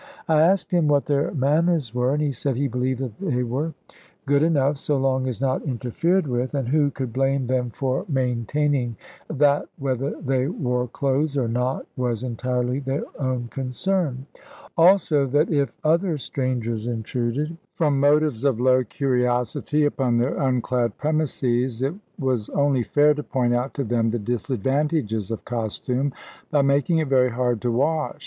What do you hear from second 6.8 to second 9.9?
could blame them for maintaining that